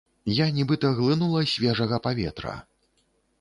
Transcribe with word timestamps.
Я 0.35 0.45
нібыта 0.55 0.89
глынула 0.99 1.43
свежага 1.53 2.01
паветра. 2.07 2.55